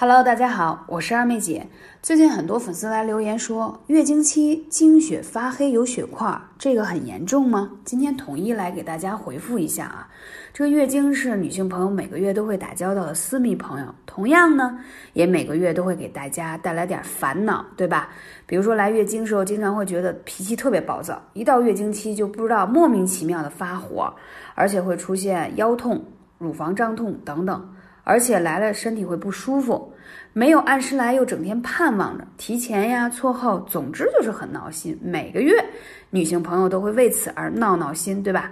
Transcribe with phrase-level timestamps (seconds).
[0.00, 1.66] Hello，大家好，我是二妹姐。
[2.00, 7.68] 最近很多粉丝来留言说，月经期经血发黑有血块，这个很严重吗？
[7.84, 10.06] 今天统一来给大家回复一下啊。
[10.54, 14.78] 这个月经是女性朋友每个月都会打交道的私密朋友，同样呢，
[15.14, 18.08] 也每个月都会给大家带来点烦恼，对吧？
[18.46, 24.14] 比如说来月经时候，经常会觉得脾气特别暴躁，一到月经期就不知道莫名其妙的发火，
[24.54, 26.00] 而且会出现腰痛、
[26.38, 27.74] 乳房胀痛等等。
[28.08, 29.92] 而且来了身体会不舒服，
[30.32, 34.98] 没有按时来又整天盼望着提前呀、错后，总之就是很闹心。
[35.02, 35.62] 每个月
[36.08, 38.50] 女性朋友都会为此而闹闹心，对吧？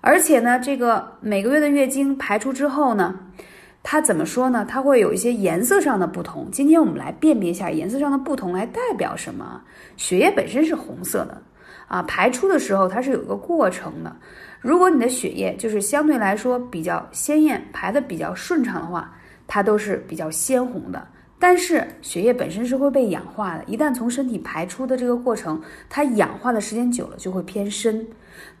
[0.00, 3.18] 而且呢，这个每个月的月经排出之后呢，
[3.82, 4.64] 它怎么说呢？
[4.64, 6.48] 它会有一些颜色上的不同。
[6.52, 9.60] 今天我们来辨别一下颜色上的不同来代表什么。
[9.96, 11.42] 血液本身是红色的。
[11.86, 14.14] 啊，排出的时候它是有一个过程的。
[14.60, 19.12] 如果你的血液就是相对来说比较鲜艳，排的比较顺畅的话，
[19.46, 21.06] 它都是比较鲜红的。
[21.38, 28.06] 但是血液本身是会被氧化的，一旦从身体排出的这个过程，它氧化的时间久了就会偏深，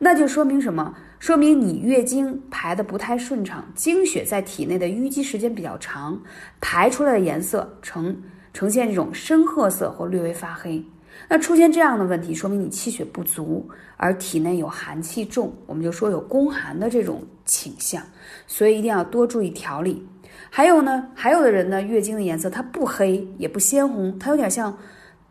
[0.00, 0.92] 那就说明什么？
[1.20, 6.20] 说明你月经排的不太顺畅，经血在体内的淤积时间比较长，
[6.60, 8.20] 排出来的颜色呈
[8.52, 10.84] 呈现这种深褐色或略微发黑。
[11.28, 18.02] 那出现这样的问题，说明你气血不足，而体内有寒气重，我们就说有宫寒的这种倾向，
[18.46, 20.06] 所以一定要多注意调理。
[20.50, 24.76] 还有呢，还有的人呢，月经的颜色它不黑也不鲜红，它有点像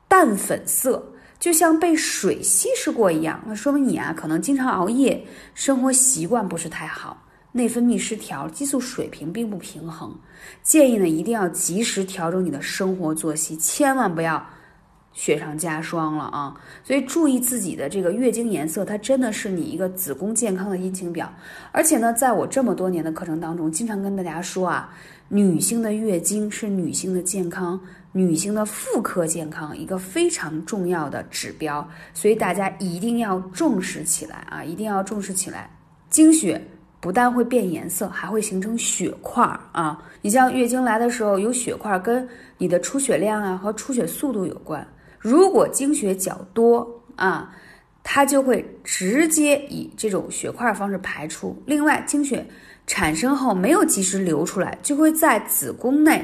[0.08, 1.04] 淡粉色，
[1.40, 3.42] 就像被水稀释过一样。
[3.46, 10.16] 那说明你啊，可能经常熬夜，生活习惯不是太好，内分泌失调，激素水平并不平衡。
[10.64, 14.46] 建议呢，一定要及时调整你的生活作息，千万不要。
[15.14, 16.56] 雪上加霜了啊！
[16.86, 21.30] 所以注意自己的这个月经颜色，它真的是你一个子宫健康的阴晴表。
[21.74, 24.90] 而且呢，在我这么多年的课程当中，经常跟大家说啊，
[25.28, 27.78] 女性的月经是女性的健康、
[28.14, 34.64] 女性的妇科健康一个非常重要的指标，所以大家一定要重视起来啊！
[34.64, 35.70] 一定要重视起来。
[36.10, 36.66] 经血
[37.02, 40.02] 不但会变颜色，还会形成血块啊！
[40.22, 42.26] 你像月经来的时候有血块，跟
[42.60, 44.88] 你的出血量啊和出血速度有关。
[45.18, 47.52] 如果经血较多啊，
[48.04, 51.60] 它就会直接以这种血块方式排出。
[51.66, 52.46] 另外，经血
[52.86, 56.24] 产生后没有及时流出来，就会在子宫内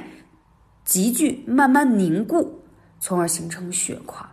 [0.86, 2.64] 集聚，慢慢凝固，
[3.00, 4.24] 从而形成血块。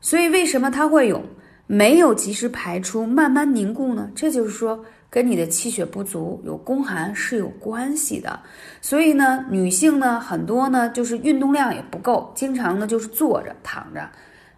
[0.00, 1.22] 所以，为什么它会有
[1.68, 4.10] 没有及时排出，慢慢凝固呢？
[4.16, 4.84] 这就是说。
[5.10, 8.38] 跟你的气血不足、有宫寒是有关系的，
[8.82, 14.02] 所以呢，女性呢很多呢就是运动量也不够，经常呢就是坐着、躺着，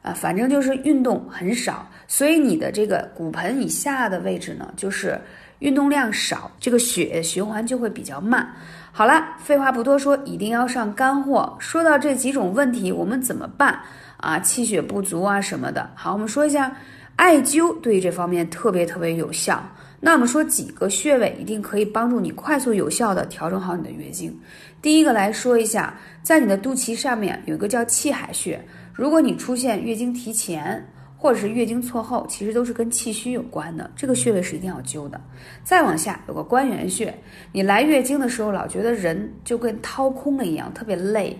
[0.03, 5.16] 啊，反正就是运动很少，所以你的这个骨盆以下的位置呢，就是
[5.60, 8.53] 运动量少，这个血循环就会比较慢。
[8.91, 11.56] 好了，废话不多说，一定要上干货。
[11.60, 13.78] 说到这几种问题，我们怎么办
[14.16, 14.37] 啊？
[14.41, 15.88] 气血不足啊什么的。
[15.94, 16.77] 好，我们说一下，
[17.21, 19.63] 艾灸对于这方面特别特别有效。
[20.01, 24.35] 那我们说几个穴位一定可以帮助你快速有效的调整好你的月经。
[24.81, 28.59] 第一个来说一下，在你的肚脐上面有一个叫气海穴。
[28.95, 30.83] 如果你出现月经提前
[31.15, 35.21] 或者是月经错后，其实都是跟气虚有关的，这个穴位是一定要灸的。
[35.63, 37.15] 再往下有个关元穴，
[37.53, 41.39] 你来月经的时候老觉得人就跟掏空了一样，特别累，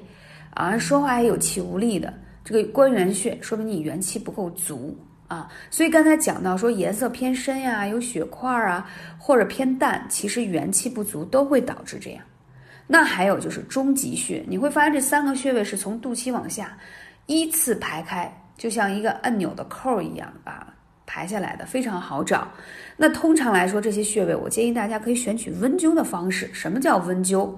[0.51, 2.13] 啊，说话也有气无力的，
[2.45, 4.95] 这个关元穴说明你元气不够足。
[5.31, 8.85] 啊，所以刚才讲到说颜色偏深呀，有血块啊，
[9.17, 12.23] 或者偏淡，其实元气不足都会导致这样。
[12.89, 16.77] 那还有就是中极穴，你会发现这三个穴位是从肚脐往下
[17.27, 20.67] 依次排开，就像一个按钮的扣一样啊，
[21.07, 22.49] 排下来的非常好找。
[22.97, 26.51] 那通常来说，这些穴位我建议大家可以选取温灸的方式。
[26.53, 27.55] 什么叫温灸？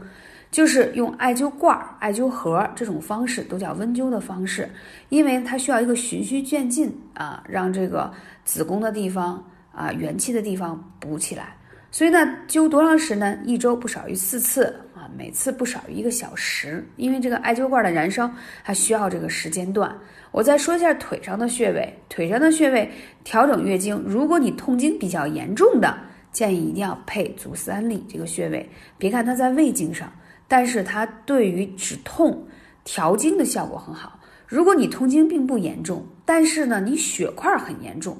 [0.52, 4.68] 就是用艾灸罐、艾灸盒这种方式，都叫温灸的方式，
[5.08, 8.12] 因为它需要一个循序渐进啊，让这个
[8.44, 9.42] 子宫的地方
[9.72, 11.56] 啊、元气的地方补起来。
[11.90, 13.38] 所以呢，灸多长时呢？
[13.44, 14.64] 一周不少于四次
[14.94, 16.86] 啊，每次不少于一个小时。
[16.96, 18.30] 因为这个艾灸罐的燃烧
[18.62, 19.94] 还需要这个时间段。
[20.32, 22.90] 我再说一下腿上的穴位，腿上的穴位
[23.24, 25.98] 调整月经，如果你痛经比较严重的，
[26.30, 28.68] 建议一定要配足三里这个穴位。
[28.98, 30.12] 别看它在胃经上。
[30.48, 32.46] 但是它对于止痛、
[32.84, 34.18] 调经的效果很好。
[34.46, 38.18] 如果你痛经并不严重，但是呢你血块很严重，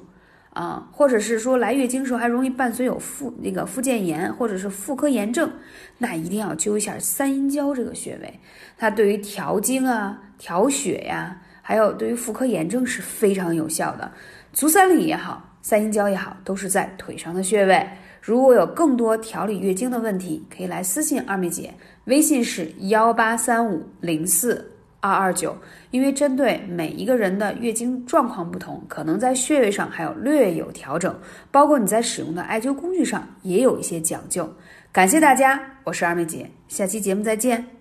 [0.49, 5.51] 啊，或者是说来月经时候还容易伴随有附那个附件炎或者是妇科炎症，
[5.99, 8.39] 那一定要灸一下三阴交这个穴位。
[8.77, 14.11] 它对于调经啊、调血呀，还有对于妇科炎症是非常有效的。
[14.51, 17.87] 足三里也好，三阴交也好，都是在腿上的穴位。
[18.25, 21.73] 如果有更多调理月经的问题，可以来私信二妹姐，
[22.05, 24.65] 微信是幺八三五零四
[25.01, 25.53] 二二九。
[25.91, 31.13] 因为针对每一个人的月经状况不同，可能在穴位上还有略有调整，
[31.51, 34.49] 包括你在使用的艾灸工具上也有一些讲究。
[34.93, 37.72] 感谢大家，我是二妹姐，下期节目再见。